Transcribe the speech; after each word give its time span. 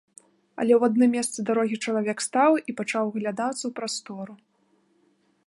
Але 0.61 0.73
ў 0.75 0.81
адным 0.91 1.11
месцы 1.17 1.39
дарогі 1.49 1.77
чалавек 1.87 2.17
стаў 2.27 2.51
і 2.69 2.75
пачаў 2.81 3.03
углядацца 3.13 3.61
ў 3.67 3.71
прастору. 3.83 4.33